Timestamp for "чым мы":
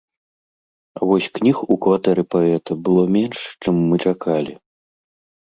3.67-4.03